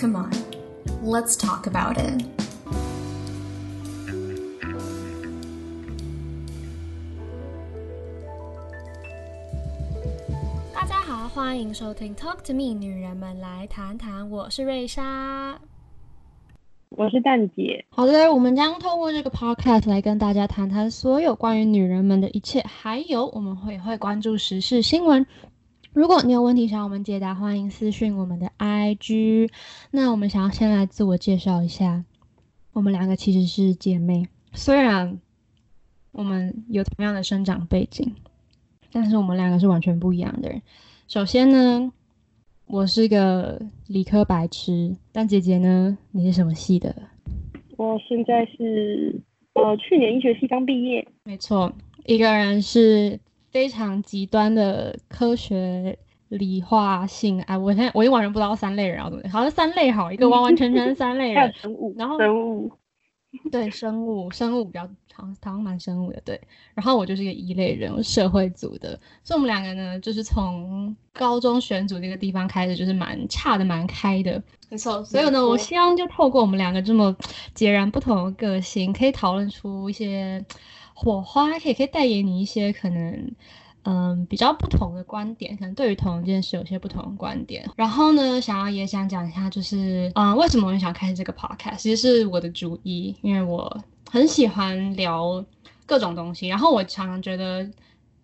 [0.00, 0.30] Come on,
[1.04, 2.24] let's talk about it.
[10.72, 14.30] 大家好，欢迎收听 Talk to Me，女人们来谈谈。
[14.30, 15.58] 我是瑞莎，
[16.88, 17.84] 我是蛋姐。
[17.90, 25.26] 好的，我们将透过这个 podcast 来跟大家谈谈所有关于女人们的一切，还有我们会会关注时事新闻。
[25.92, 29.50] 如果你有问题想要我们解答，欢迎私讯我们的 IG。
[29.90, 32.04] 那我们想要先来自我介绍一下，
[32.72, 35.18] 我们两个其实是姐妹，虽然
[36.12, 38.14] 我们有同样的生长背景，
[38.92, 40.62] 但是我们两个是完全不一样的人。
[41.08, 41.92] 首先呢，
[42.66, 46.94] 我是个理科白痴，但姐姐呢，你是什么系的？
[47.76, 49.20] 我现在是
[49.54, 51.04] 呃，去年医学系刚毕业。
[51.24, 51.72] 没错，
[52.06, 53.18] 一个人是。
[53.50, 62.70] 非常极端的科学理化性哎，我现在我已经完全不知道三类人要怎么，好像三类好，一个完完全全的三类人， 生物，然后生物，
[63.50, 66.40] 对生物，生物比较好像好像蛮生物的，对，
[66.74, 68.90] 然后我就是一个一类人，我社会组的，
[69.24, 77.16] 所以我们两个呢，就是从高中选组这个地方开始，就是蛮差的，蛮开的，没错，所以呢，我希望就透过我们两个这么
[77.54, 80.44] 截然不同的个性，可以讨论出一些。
[81.02, 83.32] 火花可以可以带给你一些可能，
[83.84, 87.66] 嗯，比较不同的观点，可能对于同一件事有些不同的观点。
[87.74, 93.74] 然后呢，想要也想讲一下，就是嗯，为什么我想开这个 podcast，其实是我的主意，因为我
[94.10, 95.42] 很喜欢聊
[95.86, 97.66] 各种东西，然后我常常觉得。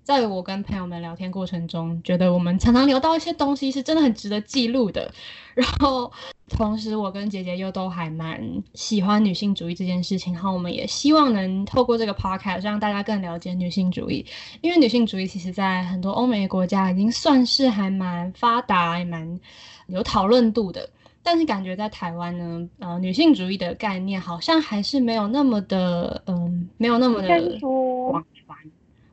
[0.07, 5.12] 在我跟朋友们聊天过程中，觉得我们常常聊到一些东西是真的很值得记录的。
[5.53, 6.12] 然后，
[6.49, 8.41] 同时我跟姐姐又都还蛮
[8.75, 14.25] 喜欢女性主义这件事情，然后我们也希望能透过这个 podcast 让大家更了解女性主义。
[14.61, 19.41] 因为女性主义其实在很多欧美国家已经算是还蛮发达、也蛮
[19.89, 20.89] 有讨论度的，
[21.21, 27.59] 但是感觉在台湾呢，呃，女性主义的概念好像还是没有那么的，嗯，没有那么的。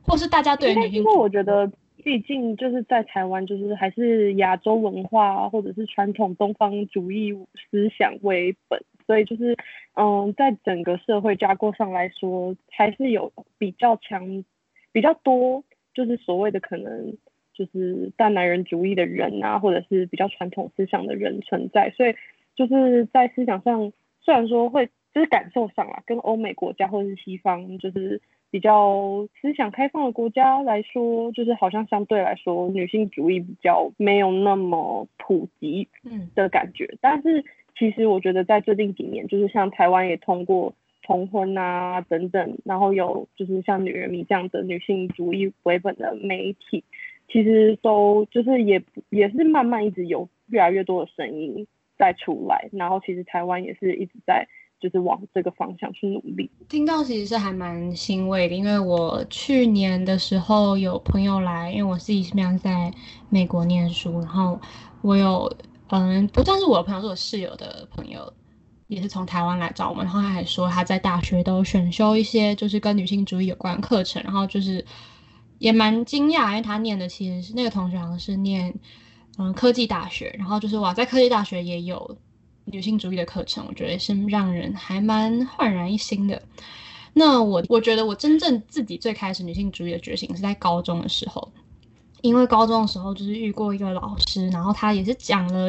[0.06, 1.70] 或是大家对女性，因为我觉得，
[2.02, 7.32] 毕竟就是在台湾，就是还是亚洲文化或者是传统东方主义
[7.70, 9.56] 思想为本，所以就是，
[9.94, 14.44] 嗯，在整个社会架构上来说，还是有比较强、
[14.92, 15.64] 比较多，
[15.94, 17.16] 就是所谓的可能
[17.54, 22.14] 就是大男人主义的人啊，或者是比较传统思想的人存在，所以
[22.54, 28.20] 就是在思想上，虽然说会，就是感受上啊，跟欧美国家或者是西方就是。
[28.54, 36.88] 比较思想开放的国家来说，就是好像相对来说女性主义比较没有那么普及嗯的感觉。
[37.00, 37.44] 但是
[37.76, 40.72] 其实我觉得在最近几年，就是像台湾也通过
[41.02, 46.84] 同婚啊等等，然后有就是像《女人迷》这样的女性主义为本的媒体，
[47.26, 51.66] 其实都就是也也是慢慢一直有越来越多的声音
[51.98, 52.68] 在出来。
[52.70, 54.46] 然后其实台湾也是一直在。
[54.80, 56.50] 就是往这个方向去努力。
[56.68, 62.92] 听到其实是还蛮欣慰的，因为我去年的时候有朋友来，因为我自己是在
[63.30, 64.60] 美国念书，然后
[65.00, 65.50] 我有
[65.88, 68.30] 嗯，不算是我的朋友，是我室友的朋友，
[68.88, 74.84] 也是从台湾来找我们，然后他还说他在大学都选修一些就是跟女性主义有关课程，然后就是
[75.58, 78.74] 也蛮惊讶，因为他念的其实是那个同学好像是念
[79.38, 82.18] 嗯科技大学，然后就是哇，在科技大学也有。
[82.66, 86.42] 女性主义的课程，我觉得是让人还蛮焕然一新的。
[87.12, 91.52] 那我我觉得我真正自己最开始女性主义的觉醒是在高中的时候，
[92.22, 95.68] 因为高中的时候就是遇过一个老师，然后他也是讲了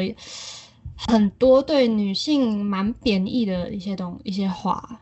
[0.96, 5.02] 很多对女性蛮贬义的一些东一些话。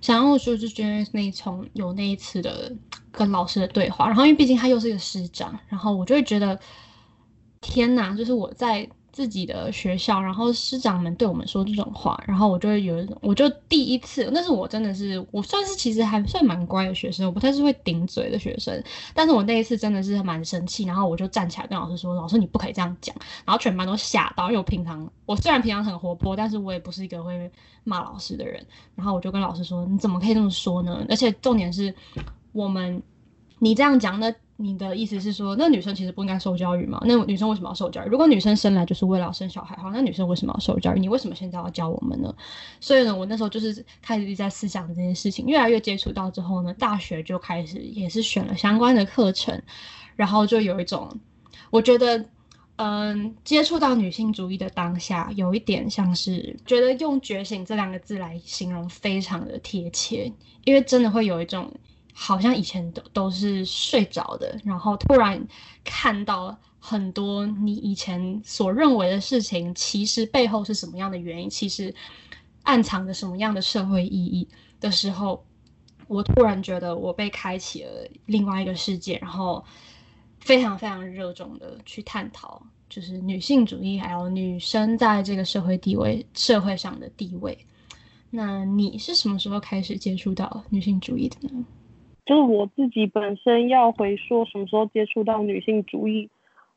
[0.00, 2.72] 想要说就觉得那从有那一次的
[3.10, 6.58] 跟老师的对话，然后因为毕竟他又是一个师长，然后我就会觉得
[7.60, 8.88] 天哪，就是我在。
[9.16, 18.78] 自己的学校，然后师长们对我们说这种话，然后我就会有一种，我就第一次，那是我真的是，我算是其实还算蛮乖的学生，我不太是会顶嘴的学生，
[19.14, 27.50] 但是我那一次真的是蛮生气，然后我就站起来跟老师说，老师你不可以这样讲，然后全班都吓到，因为我平常我虽然平常很活泼，但是我也不是一个会
[27.84, 28.62] 骂老师的人，
[28.94, 31.06] 然后我就跟老师说，你怎么可以这么说呢？
[31.08, 31.94] 而且重点是
[32.52, 33.02] 我们，
[33.60, 34.30] 你这样讲那。
[34.58, 36.98] 你的意思是说，那女生其实不应该受教育吗？
[37.04, 38.08] 那女生为什么要受教育？
[38.08, 40.98] 如果女生生来就是为了生小孩，好，那女生为什么要受教育？
[40.98, 42.34] 你为什么现在要教我们呢？
[42.80, 49.60] 所以呢，我那时候就是开始在思想这件事情，越来越接触到之后呢，大学就开始也是选了相关的课程，
[50.14, 51.20] 然后就有一种，
[51.70, 52.24] 我觉得，
[52.76, 60.32] 嗯，接触到女性主义的当下，有一点像是觉得用觉醒这两个字来形容非常的贴切，
[60.64, 61.70] 因为真的会有一种。
[62.18, 65.46] 好像以前都都是睡着的，然后突然
[65.84, 71.94] 看到很多你以前所认为的事情，其实背后是什么样的原因，其实
[72.62, 74.48] 暗藏着什么样的社会意义
[74.80, 75.44] 的时候，
[76.08, 77.90] 我突然觉得我被开启了
[78.24, 79.62] 另外一个世界，然后
[80.40, 87.58] 非常非常热衷的去探讨，就是女性主义还有女生在这个社会地位、社会上的地位。
[88.30, 91.62] 那你是什么时候开始接触到女性主义的呢？
[92.26, 96.28] 就是我自己本身要回说什么时候接触到女性主义，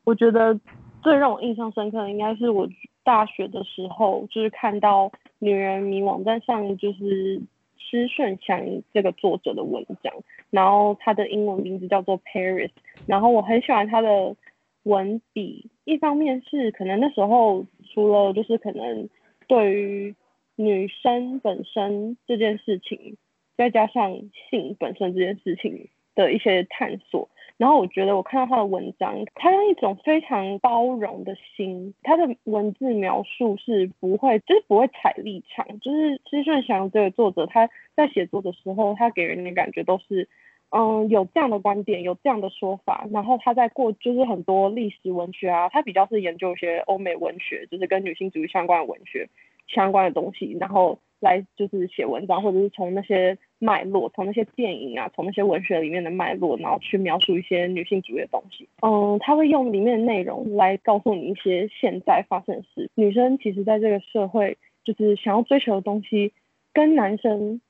[0.04, 0.58] 我觉得
[1.02, 2.68] 最让我印象深刻的应该是我
[3.02, 5.10] 大学的时候，就是看到
[5.40, 7.42] 女人迷网站上就是
[7.76, 8.64] 施顺祥
[8.94, 10.12] 这个作者的文章，
[10.50, 12.70] 然后他的英文名字叫做 Paris，
[13.06, 14.36] 然后我很喜欢他的
[14.84, 19.08] 文笔，一方面是可能那时候除了就是可能
[19.48, 20.14] 对于
[20.54, 23.16] 女生本身这件事情，
[23.60, 24.10] 再加上
[24.48, 27.28] 性本身这件事情的一些探索，
[27.58, 40.26] 然后我觉得我看到他的文章，他用一种非常包容的心，他的文字描述是不会，就是不会踩立场，就是施顺祥这个作者他在写作的时候，他给人的感觉都是，
[40.70, 49.28] 嗯，有这样的观点，有这样的说法，然后他在过就是很多历史文学啊，他比较是研究一些欧美文学，就是跟女性主义相关的文学。
[49.72, 58.66] 相关的东西，然后来就是写文章，或者是从那些脉络，从那些电影啊，从那些文学里面的脉络，然后去描述一些女性主义的东西。
[58.80, 62.90] 嗯，他会用里面的内容来告诉你一些现在发生的事。
[62.94, 66.32] 女生其实在这个社会，就是想要追求的东西，
[66.72, 67.60] 跟男生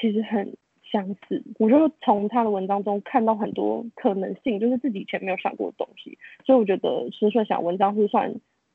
[0.00, 1.42] 其实很相似。
[1.58, 6.16] 我就从他的文章中看到很多可能性，就是自己以前没有想过的东西。
[6.46, 8.34] 所以我觉得施顺祥文章是算。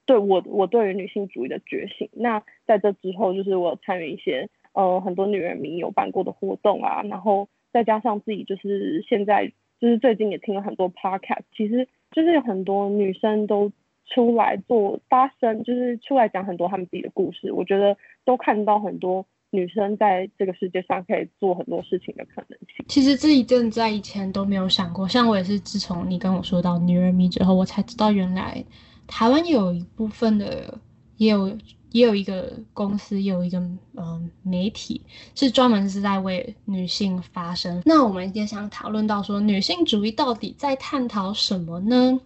[0.09, 2.09] 对我，我对于女性主义的觉醒。
[2.13, 13.71] 那在这之后，就是我参与一些呃很多女人民有办过的活动啊，然后再加上自己就是现在就是最近也听了很多 podcast，其实就是有很多女生都
[14.07, 17.51] 出来做发声，就是出来讲很多她们自己的故事。
[17.51, 17.95] 我觉得
[18.25, 22.83] 都看到很多女生在这个世界上可以做很多事情的可能性。
[22.87, 28.65] 其实自己真的在以前都没有想过，像我也是自从你跟我说到女人迷之后，我才知道原来。
[29.09, 30.77] 台湾有一部分的，
[31.17, 31.49] 也有
[31.91, 33.59] 也有一个公司，有一个
[33.95, 35.01] 嗯媒体，
[35.35, 37.81] 是专门是在为女性发声。
[37.85, 42.19] 那我们也想讨论到说，女性主义到底在探讨什么呢？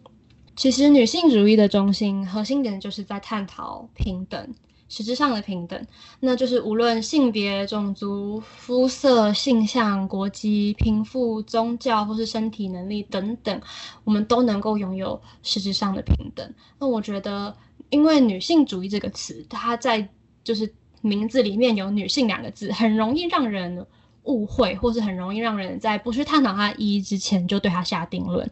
[0.56, 4.54] 其实女性主义的中心核心点就是在探讨平等。
[4.96, 5.88] 实质上的平等，
[6.20, 13.60] 那就是无论性别、种族、肤色、性向、国籍、贫富、宗教或是身体能力等等，
[14.04, 16.48] 我们都能够拥有实质上的平等。
[16.78, 17.56] 那我觉得，
[17.90, 20.08] 因为女性主义这个词，它在
[20.44, 23.88] 就是名字里面有“女性”两个字，很容易让人
[24.26, 28.48] 误会，或是很容易让人在不去探讨它意义之前就对它下定论。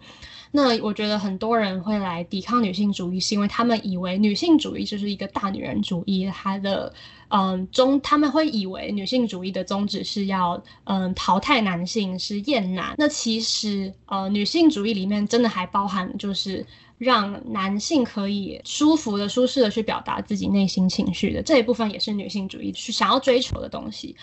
[0.53, 6.94] 那我觉得很多人会来抵抗女性主义，是因为他们以为女性主义就是一个大女人主义，它的
[7.30, 12.94] 嗯宗他们会以为女性主义的宗旨是要嗯淘汰男性，是厌男。
[12.98, 16.65] 那其实呃女性主义里面真的还包含就是
[16.98, 24.15] 让男性可以舒服的、舒适的去表达自己内心情绪的这一部分，也是女性主义去想要追求的东西。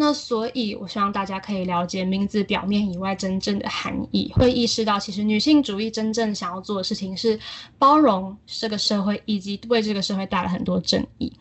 [0.00, 7.36] 那所以，我希望大家可以了解名字表面以外真正的含义，会意识到其实女性主义真正想要做的事情是
[7.80, 11.32] 包容这个社会，以及为这个社会带来很多正义。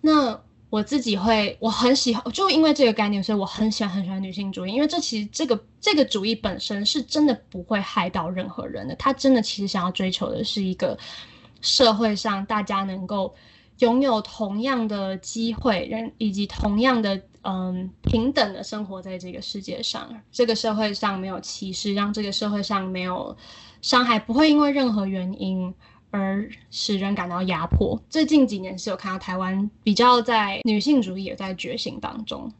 [0.00, 0.40] 那
[0.70, 10.96] 我自己会，我很喜欢，就因为这个概念，所以我很喜欢很喜欢女性主义，因为这其实这个这个主义本身是真的不会害到任何人的，他真的其实想要追求的是一个
[11.60, 13.34] 社会上大家能够
[13.78, 17.20] 拥有同样的机会，人以及同样的。
[17.48, 23.36] 嗯，平等的生活在这个世界上，这个社会上没有歧视，让这个社会上没有
[23.82, 25.72] 伤害，不会因为任何原因
[26.10, 27.96] 而使人感到压迫。
[28.10, 32.52] 最近几年是有看到台湾比较在女性主义也在觉醒当中。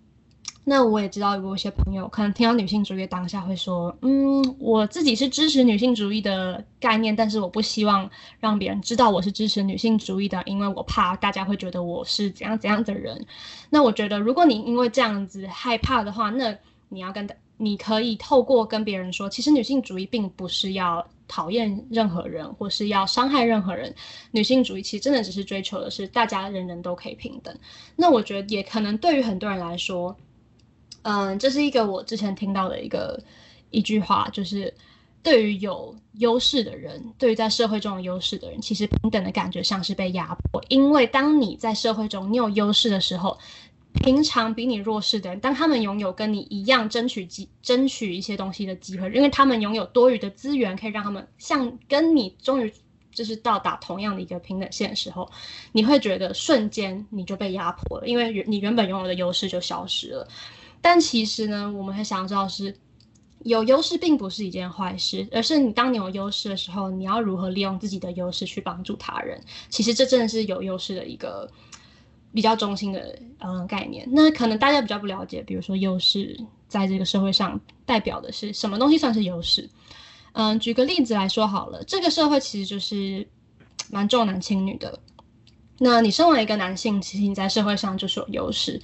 [0.69, 13.25] 那我也知道有一些朋友可能听到女性主义当下会说，嗯，我自己是支持女性主义的概念，但是我不希望让别人知道我是支持女性主义的，因为我怕大家会觉得我是怎样怎样的人。
[13.71, 16.53] 那我觉得，如果你因为这样子害怕的话，那
[16.89, 23.95] 你要跟你可以透过跟别人说，其实女性主义并不是要讨厌任何人，或是要伤害任何人。
[24.33, 27.57] 女性主义其实真的只是追求的是大家人人都可以平等。
[27.95, 30.17] 那我觉得也可能对于很多人来说。
[31.09, 33.23] 嗯，这是一个我之前听到的一个
[33.71, 34.75] 一句话，就是
[35.23, 43.39] 对于有优势的人，对于在社会中有优势的人，其实平等的感觉像是被压迫，因为当你在社会中你有优势的时候，
[44.03, 52.73] 平常比你弱势的人，当他们拥有跟你一样争取机争取一些东西的机会，因为他们拥有多余的资源，可以让他们像跟你终于
[53.13, 55.31] 就是到达同样的一个平等线的时候，
[55.71, 60.27] 你会觉得瞬间你就被压迫了，因为你原本拥有的优势就消失了。
[60.87, 62.73] 但其实呢，我们很想要知道是。
[63.41, 69.41] 有优势并不是一件坏事，而是你当你有优势的时候，你要如何利用自己的优势去帮助他人。
[69.69, 71.49] 其实这真的是有优势的一个
[72.33, 74.05] 比较中心的嗯概念。
[74.11, 79.69] 那可能大家比较不了解，比如说优势在这个社会上代表的是什么东西算是优势？
[80.33, 83.25] 嗯，举个例子来说好了，这个社会其实就是
[83.91, 84.99] 蛮重男轻女的。
[85.79, 88.81] 那你身为一个男性，其实你在社会上就是有优势。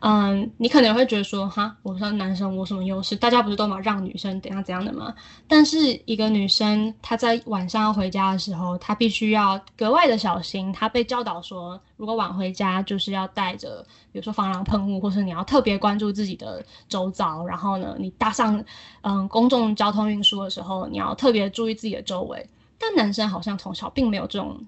[0.00, 3.14] 嗯，你可能会觉得说，哈，我说男生，我什么优势？
[3.14, 5.14] 大家不是都嘛让女生怎样怎样的吗？
[5.46, 5.76] 但是
[6.06, 10.72] 一个女生，她在晚上要回家的时候，她必须要格外的小心。
[10.72, 17.44] 她被教导说，如果晚回家，就是要带着，比如说防狼喷雾，或是你要特别关注自己的周遭。
[17.44, 18.64] 然后呢，你搭上
[19.02, 22.48] 嗯公众交通运输的时候，你要特别注意自己的周围。
[22.78, 24.58] 但男生好像从小并没有这种。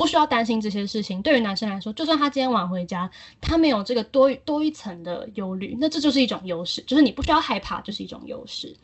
[0.00, 1.20] 不需要担心这些事情。
[1.20, 8.74] 对于男生来说，就算他今天晚回家，他没有这个多多一层的忧虑，那这就是一种优势，就是你不需要害怕，就是一种优势。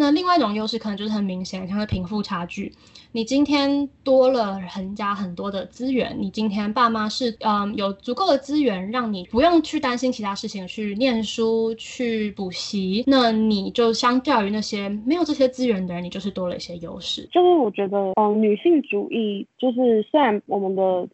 [0.00, 2.72] 那另外一种优势可能就是很明显，像是贫富差距。
[3.10, 17.28] 你今天多了人家很多的资源，你今天爸妈是嗯有足够的资源，让你不用去担心其他事情，去念书、去补习，那你就相较于那些没有这些资源的人，你就是多了一些优势。
[17.32, 21.08] 就是我觉得，嗯，女性主义就是虽然我们的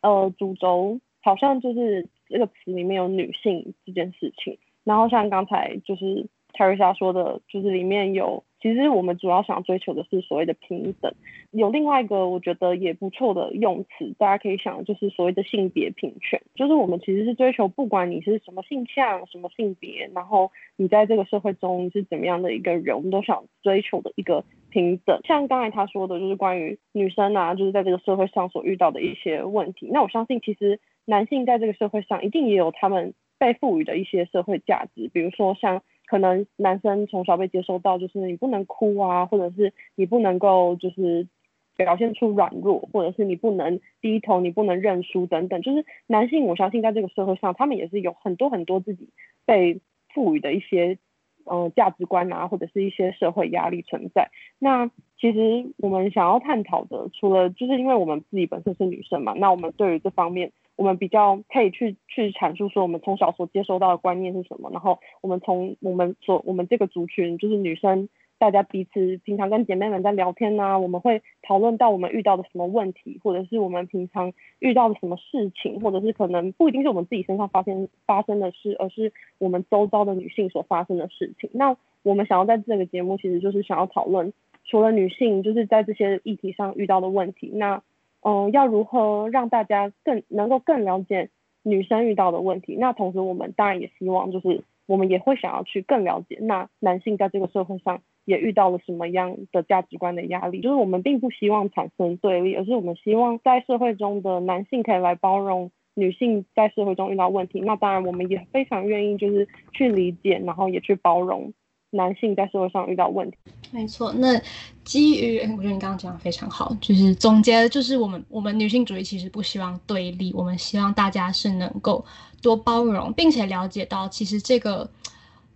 [0.00, 6.26] 呃主轴好像就是这个词里面有女性这件事情，然后像刚才就是。
[6.52, 11.12] 泰瑞莎说的，就是里面有，其实我们主要想追求的是所谓的平等。
[11.50, 16.40] 有另外一个我觉得也不错的用词，大家可以想，就是所谓的性别平权。
[16.54, 25.20] 就是我们其实是追求，不管你是什么性向、什么性别，然后你在这个社会中是怎么样的一个人，我们都想追求的一个平等。
[25.24, 29.88] 像刚才他说的，就是关于女生啊，就是在这个社会上所遇到的一些问题。
[29.90, 35.82] 那我相信，其实男性在这个社会上一定也有他们被赋予的一些社会价值，比如说像。
[36.10, 41.28] 可能男生从小被接收到，就是你不能哭啊，或者是你不能够就是
[41.76, 45.62] 表现出软弱，或者是你不能低头，你不能认输等等。
[45.62, 49.10] 就是男性，我相信在这个社会上，他们也是有很多很多自己
[49.46, 49.80] 被
[50.12, 50.98] 赋予的一些
[51.44, 54.30] 嗯价值观啊，或者是一些社会压力存在。
[54.58, 60.50] 那其实我们想要探讨的，除了就是因为我们自己本身是女生嘛，那我们对于这方面。
[60.80, 68.08] 我们比较可以去去阐述说，我们从小所接收到的观念是什么，然后我们从我们所我们这个族群就是女生，
[68.38, 81.50] 大家彼此平常跟姐妹们在聊天呐，我们会讨论到我们遇到的什么问题，或者是我们平常遇到的什么事情，或者是可能不一定是我们自己身上发生发生的事，而是我们周遭的女性所发生的事情。
[81.52, 84.32] 那我们想要在这个节目，其实就是想要讨论，
[84.64, 87.82] 除了女性就是在这些议题上遇到的问题，那。
[88.22, 91.30] 嗯，要如何让大家更能够更了解
[91.62, 92.76] 女生遇到的问题？
[92.78, 100.60] 那同时，我们当然也希望，就是我们也会想要去更了解，那男性在这个社会上也遇到了什么样的价值观的压力？
[100.60, 107.60] 就是我们并不希望产生对立，而是我们希望在社会中的男性可以来包容女性在社会中遇到问题。
[107.60, 111.52] 那当然，我们也非常愿意就是去理解，然后也去包容。
[111.90, 113.36] 男性在社会上遇到问题，
[113.72, 114.12] 没错。
[114.12, 114.40] 那
[114.84, 122.04] 基于，我觉得你刚刚讲的非常好，就是总结，就是我们我们女性主义其实不希望对立，我们希望大家是能够
[122.40, 124.88] 多包容，并且了解到，其实这个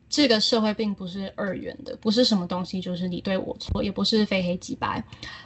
[0.09, 5.03] 这个社会并不是二元的，不是什么东西就是你对我错，也不是非黑即白。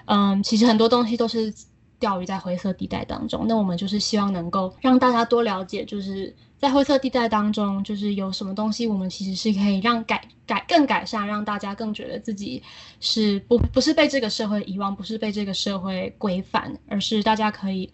[0.07, 1.53] 嗯，其实很多东西都是
[2.01, 3.47] 钓鱼在灰色地带当中。
[3.49, 6.35] 那我们就是希望能够让大家多了解，就是。
[6.61, 12.61] 在灰色地带当中，就是有什么东西，我们其实是可以让改改更改善，让大家更觉得自己
[12.99, 17.89] 是不不是被这个社会遗忘，不是被这个社会规范，而是大家可以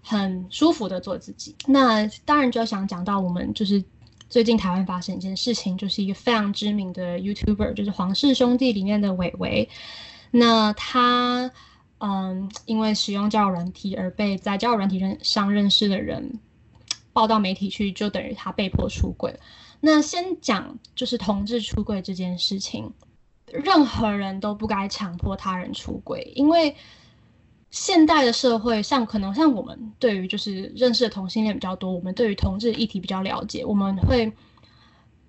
[0.00, 1.54] 很舒服的做自己。
[1.66, 3.84] 那当然就要想讲到我们就是
[4.30, 9.68] 最近台湾发生一件事情，就是一个非常知名的 YouTuber，就是黄氏兄弟里面的伟伟。
[10.30, 11.52] 那他
[11.98, 16.40] 嗯，因为使用交友软体而被在交友软体认上认识的人。
[17.12, 19.40] 报到媒体去，就等于他被迫出轨。
[19.80, 22.92] 那先讲就是同志出轨这件事情，
[23.46, 26.76] 任何人都不该强迫他人出轨，因为
[27.70, 34.30] 现代的社会，像可能像我们对于就是认识的同性恋比较多，我们对于同志议题比较了解，我们会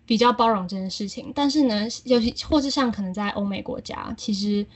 [0.05, 1.31] 比较包容这件事情。
[1.33, 4.67] 但是呢，尤其或是像可能在欧美国家，其实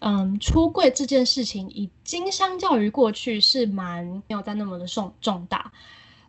[0.00, 5.72] 嗯，出柜这件事情已经相较于过去是蛮没有再那么的重重大。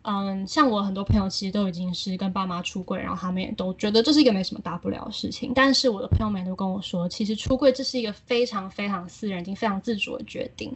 [0.08, 5.52] 嗯，像我很多朋友其实都已经是跟爸妈出柜，然后他们也都觉得这是一个没什么大不了的事情。
[5.52, 10.72] 但是我的朋友们都跟我说，其实出柜这是一个非常非常私人、已经非常自主的决定，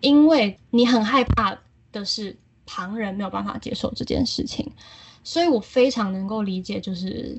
[0.00, 1.58] 因为你很害怕
[1.90, 4.70] 的是旁人没有办法接受这件事情。
[5.24, 7.36] 所以我非常能够理解，就是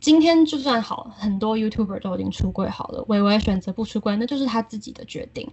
[0.00, 5.50] 今天就算好很多 YouTuber 都已经出柜好了，微微选择不出柜，那就是他自己的决定，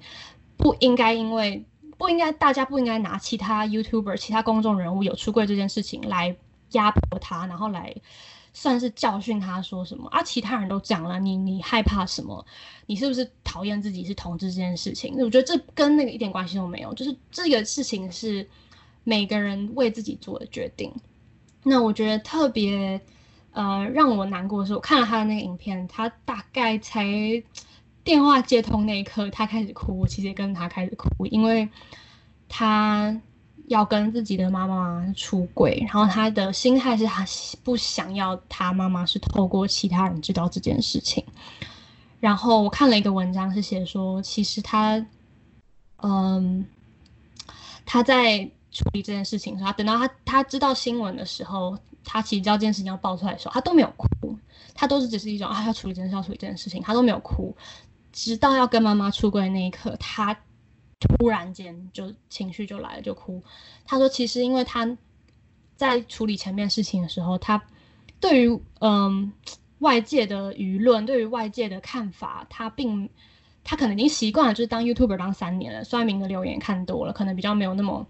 [0.58, 1.66] 不应该因为。
[1.98, 6.36] 不应该，大家不应该拿其他 YouTuber、其他公众人物有出柜这件事情来
[6.72, 7.96] 压迫他，然后来
[8.54, 10.24] 算是教训他，说什么啊？
[10.24, 12.44] 其他人都讲了，你你害怕什么？
[12.88, 15.14] 你是不是讨厌自己是同志这件事情？
[15.20, 18.50] 我觉得这跟那个一点关系都没有，就是这个事情是
[19.04, 20.92] 每个人为自己做的决定。
[21.62, 23.00] 那我觉得特别
[23.52, 27.06] 呃让我难过的是，我看了他的那个影片，他大概才。
[28.04, 31.70] 电话接通那一刻，他开始哭，我其实也跟他开始哭，因为
[32.50, 33.16] 他
[33.68, 37.24] 要跟自己的妈妈出轨，然后他的心态是他
[37.64, 41.24] 不想要他妈妈是透过其他人知道这件事情。
[42.20, 45.06] 然后我看了一个文章，是写说，其实他，
[45.98, 46.66] 嗯，
[47.86, 48.40] 他在
[48.72, 54.38] 处理这件事情，他等到他他知道新闻的时候，他其实知道这件事情要爆出来的时候，他都没有哭，
[54.74, 57.56] 他都是只是一种啊要处理这件事，要处理这件事情，他都没有哭。
[58.12, 60.38] 直到要跟妈妈出柜那一刻，他
[61.00, 63.42] 突然间就情绪就来了，就哭。
[63.86, 64.98] 他说：“其实因为他
[65.76, 67.62] 在处理前面事情的时候，他
[68.20, 69.32] 对于嗯
[69.80, 73.10] 外界的舆论，对于外界的看法，他并
[73.64, 78.06] 他可能已经习惯了，就是当 YouTuber 当三年了，酸民的留言看多了，可能比较没有那么，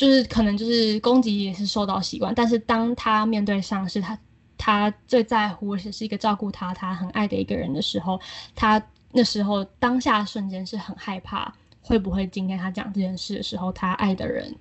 [0.00, 2.34] 就是可能就是攻击也是受到习惯。
[2.34, 4.18] 但是当他面对上司他
[4.56, 8.18] 他最在乎，而且是一个照顾他、他很爱的一个人的时候，
[8.54, 11.52] 他。”那时候当下瞬间是很害怕，
[11.82, 14.54] 会不会今天他讲这件事的时候，他爱的人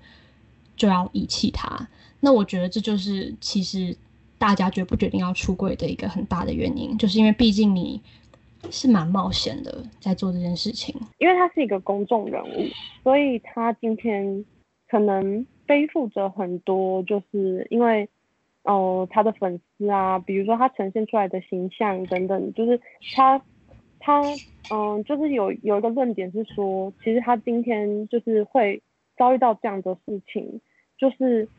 [0.75, 1.87] 就要遗弃他？
[2.19, 3.95] 那我觉得这就是其实
[4.39, 8.01] 大家决不决定要出柜的一个很大的原因，就是因为毕竟你
[8.71, 10.95] 是蛮冒险的在做这件事情。
[11.19, 12.65] 因为他是一个公众人物，
[13.03, 14.43] 所以他今天
[14.89, 18.09] 可能背负着很多，就是因为
[18.63, 22.81] 哦他的粉丝啊，比如说他呈现出来的形象等等，就是
[23.15, 23.41] 他。
[24.01, 24.21] 他
[24.73, 28.81] 嗯，就是有有一个论点是说，其实他今天就是会
[29.17, 30.61] 遭遇到这样的事情，
[30.97, 31.49] 就是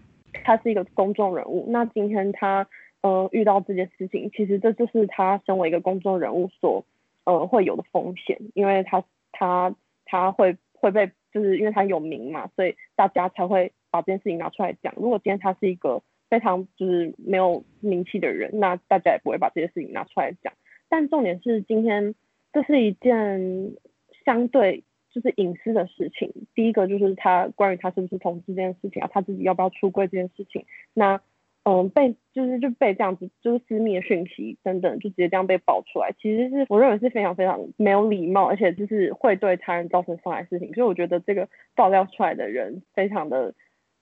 [0.42, 1.66] 他是一个公众人物。
[1.68, 2.66] 那今天他
[3.02, 6.82] 呃遇到这件事情，其实这就是他身为一个公众人物所
[7.24, 9.74] 呃会有的风险，因为他他
[10.06, 14.92] 他会会被就是因为他有名嘛，所以大家才会把这件事情拿出来讲。
[14.96, 20.52] 如果今天他是一个非常就是没有名气的人，那大家也不会把这些事情拿出来讲。
[20.88, 22.14] 但重点是今天。
[22.52, 23.76] 这是一件
[24.24, 26.34] 相对就是隐私的事情。
[26.52, 30.64] 第一个就是他关于他是不是同志这件事情啊，他自己要不要出柜这件事情。
[30.92, 31.20] 那
[31.70, 40.74] 嗯，被就是就被这样子就是私密的讯息等等，就直接这样被爆出来，其实是我认为是非常非常没有礼貌，而且就是会对他人造成伤害的事情。
[40.74, 43.54] 所以我觉得这个爆料出来的人非常的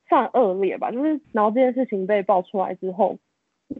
[0.09, 0.91] 算恶劣吧。
[0.91, 3.19] 就是然后这件事情被爆出来之后，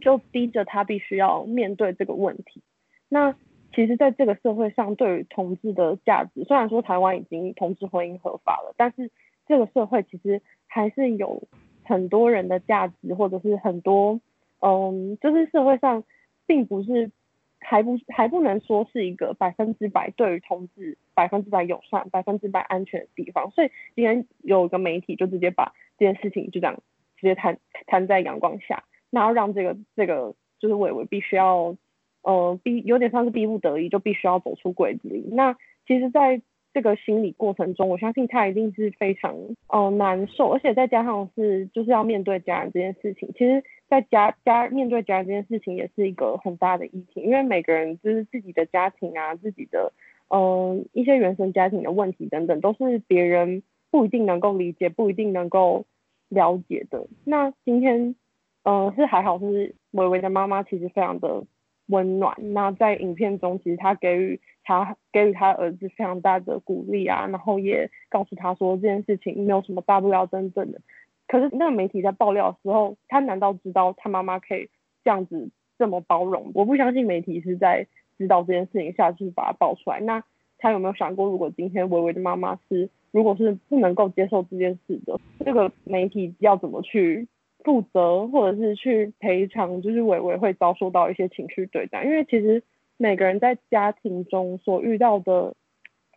[0.01, 2.61] 就逼着他必须要面对这个问题。
[3.09, 3.35] 那。
[3.71, 9.11] 其实，在这个社会上，对于同志的价值，虽然说台湾已经同志婚姻合法了，但是
[9.47, 11.43] 这个社会其实还是有
[11.89, 14.21] 很多人的价值，或者是很多，
[14.61, 16.03] 嗯，就是社会上
[16.45, 17.11] 并不是
[17.59, 23.49] 还不还不能说是一个百分之百对于同志百分之百友善、百分之百安全的地方。
[23.51, 26.75] 所以今天有一个媒体就直接把这件事情就这样
[27.17, 31.75] 直接摊摊在阳光下，然后让这个这个就是伟伟必须要。
[32.21, 35.29] 呃，逼有点像是逼不得已，就必须要走出柜子里。
[35.31, 35.55] 那
[35.87, 36.41] 其实，在
[36.79, 39.35] 这个心理过程中，我相信他一定是非常
[39.67, 43.29] 呃难受，而且再加上是就是要面对家人这件事情。
[43.33, 49.91] 其实，在家家面对家人这件事情也是一个很大的议题，因为每个人就是自己的家庭啊，自己的
[50.29, 53.61] 嗯一些原生家庭的问题等等，都是别人
[53.91, 55.83] 不一定能够理解，不一定能够
[56.29, 57.07] 了解的。
[57.25, 58.15] 那今天
[58.63, 61.43] 呃是还好，是微微的妈妈其实非常的。
[61.89, 62.35] 温暖。
[62.53, 70.81] 那在影片中，其实他给予他给予他儿子非常大的鼓励啊，然后也告诉他说这件事情没有什么大不了，真正的。
[71.27, 74.69] 可是那个媒体在爆料的时候，他难道知道他妈妈可以
[75.03, 76.51] 这样子这么包容？
[76.55, 77.85] 我不相信媒体是在
[78.17, 79.99] 知道这件事情下去把它爆出来。
[79.99, 80.23] 那
[80.57, 87.27] 他有没有想过，如果今天维维的妈妈是如果是不能够接受这件事的，这个媒体要怎么去？
[87.63, 92.63] 负责或者是去赔偿，就是伟伟会遭受到一些情绪对待，因为其实
[92.97, 95.55] 每个人在家庭中所遇到的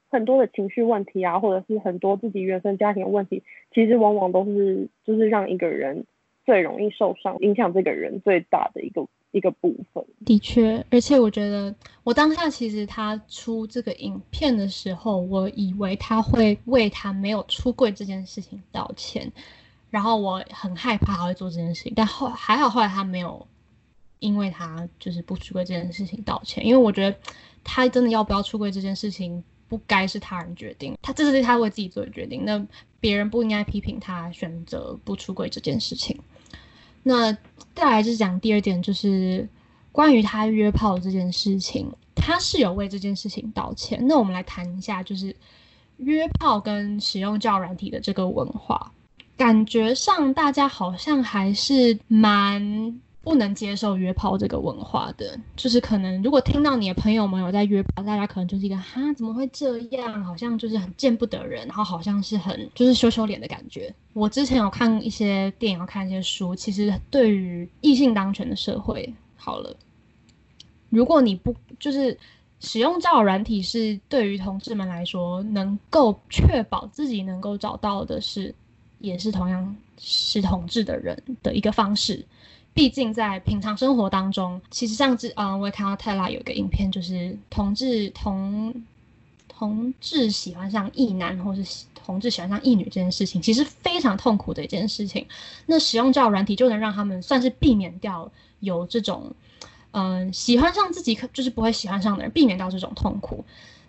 [0.09, 6.05] 很多的情绪问题啊，或者是很多自己原生家庭的问题，其实往往都是就是让一个人
[6.45, 10.05] 最容易受伤，影响这个人最大的一个一个部分。
[10.25, 11.75] 的确，而且我觉得
[12.05, 19.33] 我当下其实他出这个影片的时候，我以为他会为他没有出柜这件事情道歉，
[19.93, 23.47] 然后我很害怕他会做这件事情，但后还好后来他没有
[24.19, 27.17] 因为他就是不出柜这件事情道歉，因为我觉得
[27.63, 29.45] 他真的要不要出柜这件事情。
[29.69, 32.45] 不该是他人决定，他这是他为自己做的决定。
[32.45, 32.63] 那
[33.01, 36.21] 别人不应该批评他选择不出轨这件事情。
[37.03, 37.33] 那
[37.75, 39.49] 再来就是讲第二点，就是
[39.91, 43.99] 关于他约炮这件事情，他是有为这件事情道歉。
[44.07, 45.35] 那我们来谈一下，就是
[45.97, 48.93] 约炮跟使用教软体的这个文化，
[49.37, 53.01] 感觉上大家好像还是蛮。
[53.25, 63.95] 不能接受约炮这个文化的，就是可能如果听到你的朋友们有在约炮，大家可能就是一个哈怎么会这样，好像就是很见不得人，然后好像是很就是羞羞脸的感觉。
[64.13, 69.73] 我之前有看一些电影，有看一些书，其实对于异性当权的社会，好了，
[70.89, 72.19] 如果你不就是
[72.59, 78.53] 使用交友软体，是对于同志们来说，能够确保自己能够找到的是，
[79.03, 82.25] 也是同样是同志的人的一个方式。
[82.75, 88.73] 毕竟在平常生活当中，其实像之嗯，我也看到泰拉有一个影片，就是同志同
[89.47, 95.27] 同志喜欢上异男，或是同志喜欢上异女这件事情，其实非常痛苦的一件事情。
[95.67, 99.35] 那使用交友软体就能让他们算是避免掉有这种
[99.91, 103.45] 嗯喜欢上自己可就是不会喜欢上的人，避免掉这种痛苦。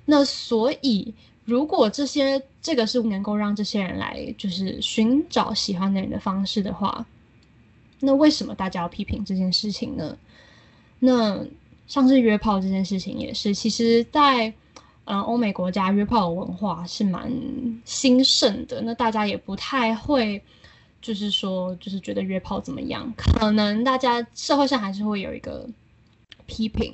[0.05, 1.13] 那所以
[1.45, 7.05] 如果这些这个是能够让这些人来就是寻找喜欢的人的方式的话。
[8.05, 10.17] 那为什么大家要批评这件事情呢？
[10.99, 11.41] 那
[11.87, 14.53] 像是约炮这件事情也是，其实，在
[15.05, 17.31] 嗯欧美国家，约炮文化是蛮
[17.85, 18.81] 兴盛的。
[18.81, 20.41] 那大家也不太会，
[21.01, 23.09] 就是说，就是觉得约炮怎么样？
[23.15, 25.65] 可能大家社会上还是会有一个
[26.45, 26.93] 批评。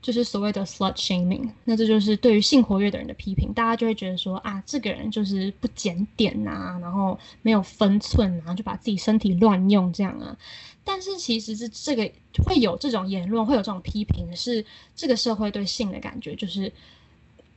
[0.00, 10.36] 就是所谓的 slut shaming，那这就是对于性活跃的人的批评，大家就会觉得说啊，这个人就是不检点呐，然后没有分寸啊，就把自己身体乱用这样啊。
[10.84, 12.10] 但是其实是这个
[12.46, 16.72] 会有这种言论，会有这种批评，是这个社会对性的感觉就是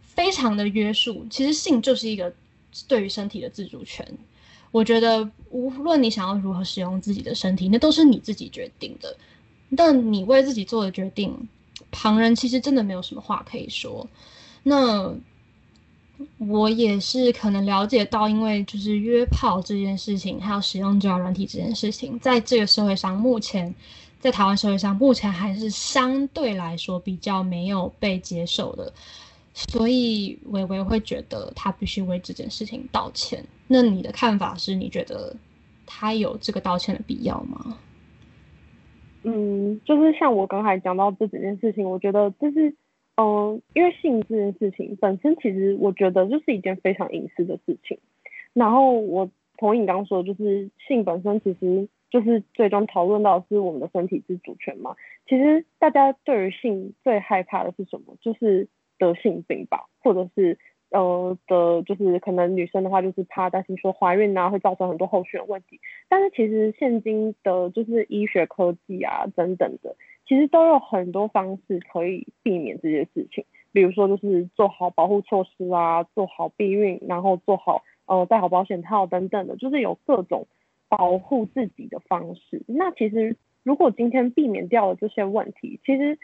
[0.01, 1.25] 非常的约束。
[1.29, 2.33] 其实性就是一个
[2.87, 4.05] 对于身体的自主权。
[4.71, 9.15] 我觉得无论你想要如何使用自己的身体，那都是你自己决定的。
[9.77, 11.47] 但你为自己做的决定。
[11.89, 14.07] 旁人其实真的没有什么话可以说。
[14.63, 15.11] 那
[16.37, 23.73] 我也是可能了解到，因为就是约炮这件事情，还有使用交友软体这件事情，在这个社会上，目前
[24.19, 28.93] 在台湾社会上，目前还是相对来说比较没有被接受的。
[29.53, 33.43] 所以微微会觉得他必须为这件事情道歉。
[33.67, 34.73] 那你的看法是？
[34.73, 35.35] 你觉得
[35.85, 37.77] 他有这个道歉的必要吗？
[39.23, 42.75] 嗯，就是像我刚才讲到这几件事情，我觉得就是，
[43.17, 47.97] 嗯，因为性这件事情本身，其实我觉得就是一件非常隐私的事情。
[48.53, 54.95] 然后我同意你刚刚说，就是性本身其实就是最终讨论到是我们的身体自主权嘛。
[55.27, 58.15] 其实大家对于性最害怕的是什么？
[58.21, 60.57] 就是得性病吧，或者是。
[60.91, 65.79] 呃的，就是可能女生的话，就是怕担心说怀孕啊，会造成很多后续的问题。
[66.09, 69.95] 但是其实现今的，就是医学科技啊等等的，
[70.27, 73.45] 其实都有很多方式可以避免这些事情。
[73.71, 80.45] 比如说，就是做好保护措施啊，做好避孕，然后做好呃戴好保险套等等的，就是有各种
[80.89, 82.63] 保护自己的方式。
[82.67, 86.19] 那其实如果今天避免掉了这些问题，其实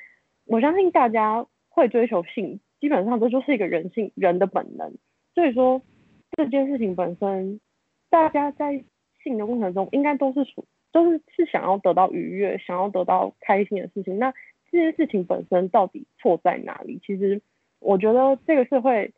[0.45, 2.59] 我相信大家会追求性。
[2.79, 4.93] 基本上这就是一个人性人的本能，
[5.33, 5.81] 所以说
[6.31, 7.59] 这件事情本身，
[8.09, 8.83] 大家在
[9.23, 14.17] 性的过程中应该都是属都是是想要得到愉悦，想要得到开心的事情。
[14.19, 14.33] 那
[14.71, 16.99] 这件事情本身到底错在哪里？
[17.05, 17.41] 其实
[17.79, 19.13] 我觉得这个社会，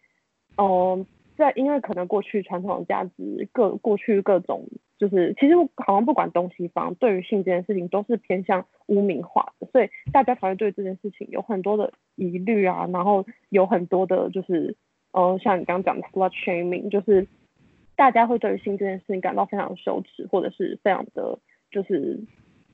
[0.57, 1.05] 嗯，
[1.37, 4.67] 在因为可能过去传统的价值各过去各种。
[4.99, 14.75] 就是其实我好像不管东西方，对于性这件事情都是偏向污名化的，所以大家才会对这件事情有很多的疑虑啊，然后有很多的就是，
[15.13, 17.25] 呃，像你刚刚讲的 slut shaming，就是
[17.95, 21.39] 大家会对于性这件事情感到非常羞耻，或者是非常的
[21.71, 22.19] 就是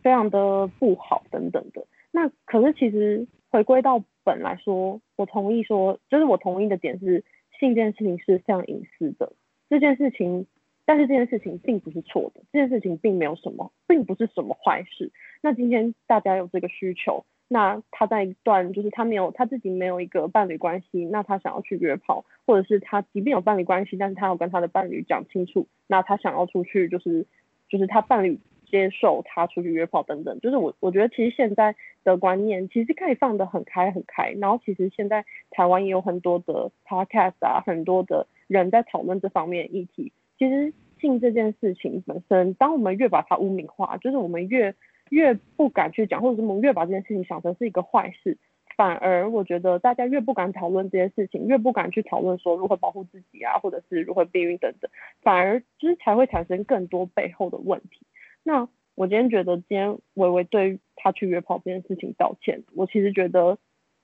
[0.02, 1.86] 非常的不好等等的。
[2.12, 7.24] 那可是其实回归到本来说，我同意说，就是我同意的点是，
[7.60, 9.34] 性这件事情是非常隐私的，
[9.70, 10.48] 这件事情。
[10.86, 15.12] 但是这件事情并不是错的，这件事情并没有什么，并不是什么坏事。
[15.42, 27.26] 那今天大家有这个需求，那他在一段就是他没有他自己没有一个伴侣关系，那他想要去约炮，或者是他即便有伴侣关系，但是他要跟他的伴侣讲清楚，那他想要出去就是
[27.68, 40.12] 就是他伴侣接受他出去约炮等等，就是我我觉得其实现在的观念其实可以放得很开很开，然后其实现在台湾也有很多的 podcast 啊，很多的人在讨论这方面议题。
[40.38, 44.74] 其实性这件事情本身，当我们越把它污名化，就是我们越
[45.10, 48.38] 越不敢去讲，或者是我们越把这件事情想成是一个坏事，
[48.76, 54.90] 反而我觉得大家越不敢讨论这件事情，越不敢去讨论说如何保护自己啊，或者是如何避孕等等，
[55.22, 58.06] 反而就是才会产生更多背后的问题。
[58.44, 63.58] 那我今天觉得今天微微对他去约炮这件事情道歉，我其实觉得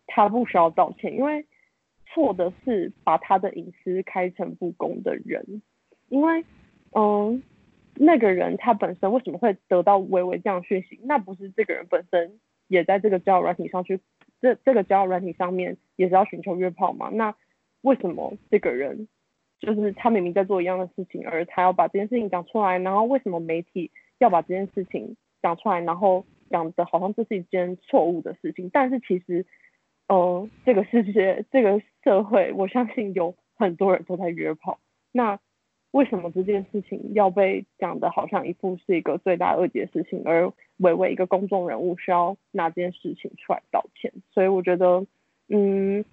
[0.08, 1.46] 他不需要道歉，因为
[2.06, 5.62] 错的是把他的隐私开诚布公的人，
[6.12, 6.45] 因为
[6.91, 7.41] 嗯。
[7.93, 10.97] 那个人他本身为什么会得到微微这样讯息？
[11.04, 14.00] 那不是这个人本身也在这个交友软体上去，
[14.39, 17.10] 这这个交友软体上面也是要寻求约炮吗？
[17.12, 17.36] 那
[17.82, 19.10] 为什么这个人
[19.60, 22.80] 就是他明明在做一样的事情，而他要把这件事情讲出来？
[22.80, 28.69] 然后为什么媒体要把这件事情讲出来，然后讲的好像这是一件错误的事情？
[28.71, 29.45] 但是其实，
[30.08, 34.80] 呃，这个世界这个社会，我相信有很多人都在约炮。
[35.12, 35.39] 那
[35.91, 44.12] 为什么这件事情要被讲的好像一副是一个罪大恶极的事情，而伟伟一个公众人物需要拿这件事情出来道歉？
[44.32, 45.06] 所以我觉得，
[45.49, 46.06] 嗯，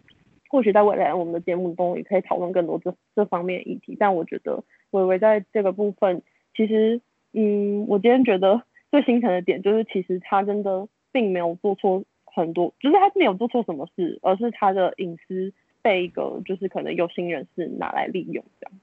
[0.49, 3.97] 或许在未来我们的节目中也可以讨论更多这这方面议题。
[3.99, 6.23] 但我觉得伟伟在这个部分，
[6.57, 7.01] 其实，
[7.33, 18.81] 嗯，我今天觉得 最心疼的点就是，其实他真的并没有做错很多，就是他没有做错什么事，而是他的隐私被一个就是可能有心人士拿来利用这样。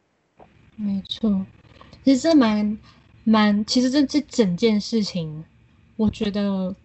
[0.76, 1.46] 没错，
[2.04, 2.78] 其实这蛮
[3.24, 5.44] 蛮，其实这这整件事情，
[5.96, 6.76] 我觉得，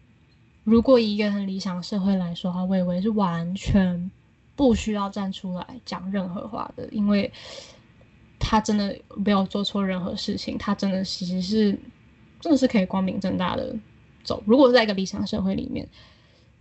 [0.64, 4.10] 如果以一个很理想的社会来说，哈，我以为是完全
[4.54, 7.32] 不需要站出来讲任何话的，因为
[8.38, 11.78] 他真的没有做错任何事情，他真的其实是
[12.40, 13.76] 真的是可以光明正大的
[14.22, 14.42] 走。
[14.46, 15.88] 如果在一个理想社会里面，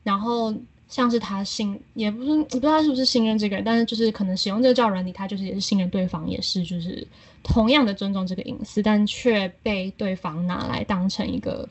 [0.04, 0.54] 然后。
[0.90, 7.08] 像是他信，也不是我不知道他是不是信任这个人，但是就是可能使用这个叫软体，他就是也是信任对方，也是就是
[7.44, 11.70] 同样的尊重这个隐私，但却被对方拿来当成一个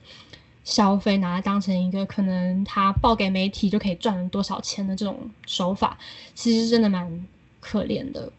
[0.62, 5.98] 消费，拿来当成一个可能他报给媒体就可以赚多少钱的这种手法，
[6.34, 7.26] 其实真的蛮
[7.58, 8.32] 可怜的。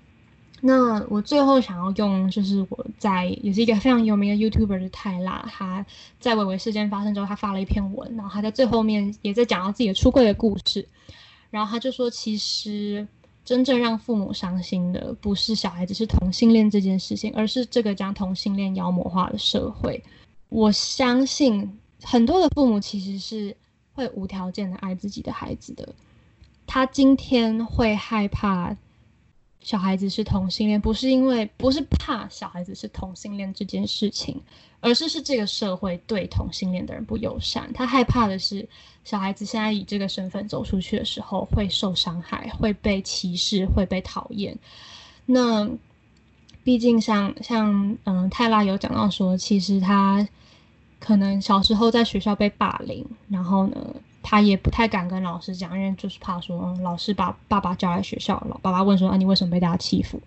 [0.62, 5.86] 那我最后想要用，就是我在也是一个非常有名的 YouTuber 的泰拉，他
[6.20, 10.86] 在伟伟事件发生之后，他发了一篇文，然后他在最后面也在讲到自己的出柜的故事，
[11.50, 13.08] 然后他就说，其实
[13.46, 20.04] 真正让父母伤心的不是小孩子是同性恋这件事情，而是这个将同性恋妖魔化的社会。
[20.50, 23.56] 我相信很多的父母其实是
[23.94, 25.88] 会无条件的爱自己的孩子的，
[26.68, 28.76] 他今天会害怕。
[29.62, 34.42] 小孩子是同性恋，不是因为不是怕小孩子是同性恋这件事情，
[34.80, 37.72] 而是是这个社会对同性恋的人不友善。
[37.74, 38.68] 他害怕的是
[39.04, 44.58] 小孩子现在以这个身份走出去的时候会受伤害，会被歧视，会被讨厌。
[45.26, 45.70] 那
[46.64, 50.28] 毕竟像像嗯泰拉有讲到说，其实他
[51.00, 53.96] 可能小时候在学校被霸凌，然后呢。
[54.22, 60.22] 他也不太敢跟老师讲，因为就是怕说，老师把爸爸叫来学校，老爸爸问说，啊，你为什么被大家欺负？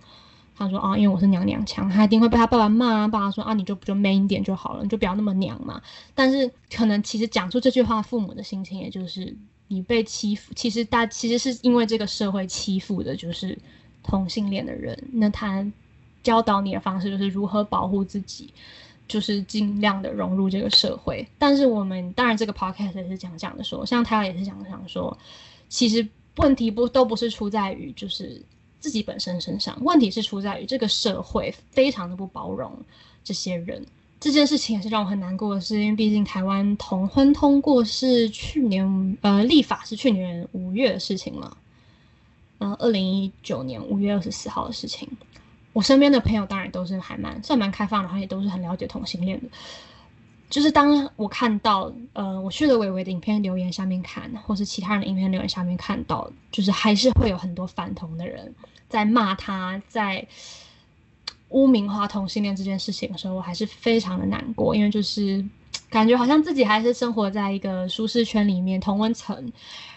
[0.54, 3.08] 他说，啊，因为我是娘娘腔，他一定会被他爸爸骂。
[3.08, 5.80] 爸爸说，啊，你就不就 man 一点就好了，你就不要那么娘嘛。
[6.14, 9.34] 但是可能其实讲出这句话，父母的心情也就是
[9.68, 13.58] 你被欺负，其实大其实是因为这个社会欺负的就是
[14.02, 14.96] 同性恋的人。
[15.12, 15.66] 那他
[16.22, 18.52] 教导你的方式就是如何保护自己。
[19.12, 25.14] 就是尽量的融入这个社会，但是我们当然这个 podcast 也是讲讲的说，像他也是讲讲说，
[25.68, 28.40] 其实问题不都不是出在于就是
[28.80, 32.72] 自己本身身上，问题是出在于这个社会非常的不包容
[33.22, 33.84] 这些人。
[34.18, 41.54] 这件事情也是让我很难过的是，因为毕竟台湾同婚通过是去年呃立法是去年五月的事情嘛，
[42.56, 45.06] 呃二零一九年五月二十四号的事情。
[45.72, 49.46] 我身边的朋友当然都是还蛮算蛮开放的，然后也都是很了解同性恋的。
[50.50, 58.54] 就是当我看到，呃，我去了伟伟的影片留言下面看，或是其他人的影片留言下面看到，就是还是会有很多反同的人
[58.86, 60.26] 在骂他，在
[61.48, 65.42] 污名化同性恋这件事情的时候，我还是非常的难过，因为就是
[65.88, 69.50] 感觉好像自己还是生活在一个舒适圈里面，同温层。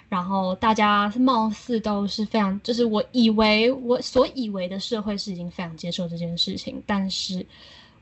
[0.07, 7.45] 然后大家貌似都是非常，就是我以为我所以为的社会是已经非常接受这件事情，但是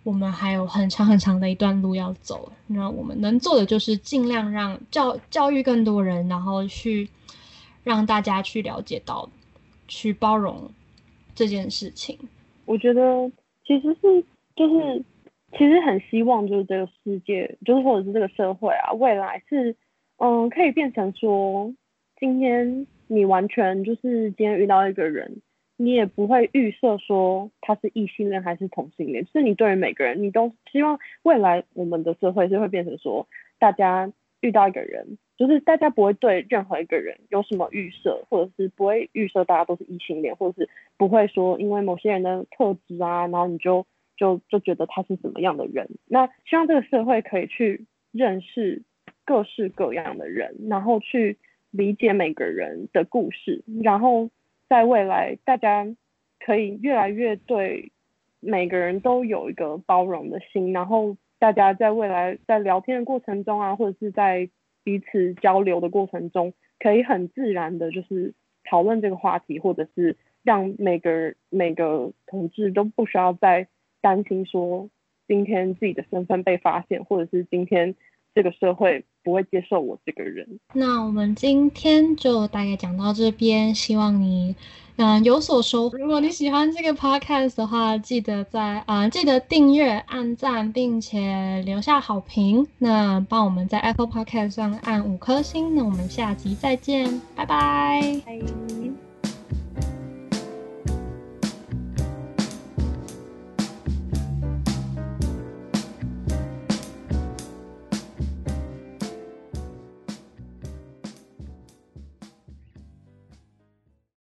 [0.04, 2.52] 我们还有很长很长的一段路要走。
[2.68, 7.08] 那我们能做的就是尽量让教教育更多人，然后去
[7.84, 9.28] 让大家去了解到，
[9.88, 10.70] 去包容
[11.34, 12.20] 这件事情。
[12.66, 13.32] 我觉得
[13.66, 15.04] 其实是就是
[15.58, 19.76] 其实很希望就是这个世界，就是或者是这个社会啊，未来是
[20.18, 21.74] 嗯可以变成说，
[22.20, 25.42] 今天你完全就是今天遇到一个人。
[25.76, 45.90] 你也不会预设说他是异性恋还是同性恋，就是你对于每个人，你都希望未来我们的社会是会变成说，大家遇到一个人，就是大家不会对任何一个人有什么预设，或者是不会预设大家都是异性恋，或者是不会说因为某些人的特质啊，然后你就就就觉得他是什么样的人。
[46.06, 48.84] 那希望这个社会可以去认识
[49.26, 51.40] 各式各样的人，然后去
[51.74, 54.30] 理解每个人的故事，然后。
[54.70, 55.86] 在未来，大家
[56.40, 57.92] 可以越来越对
[58.40, 64.50] 每个人都有一个包容的心，然后大家在未来在聊天的过程中啊，或者是在
[64.84, 68.34] 彼此交流的过程中，可以很自然的，就是
[68.64, 73.68] 讨论这个话题，或者是让每个每个同志都不需要再
[74.02, 74.90] 担心说
[75.28, 77.94] 今天自己的身份被发现，或者是今天
[78.34, 79.04] 这个社会。
[79.24, 80.60] 不会接受我这个人。
[80.74, 84.56] 那我们今天就大概讲到这边，希望你
[84.98, 85.98] 嗯有所收获。
[85.98, 92.68] 如果你喜欢这个 podcast 的话，记得在啊记得订阅、按赞，并且留下好评。
[92.80, 95.74] 那帮我们在 Apple Podcast 上按五颗星。
[95.76, 99.13] 那我们下集再见，拜拜。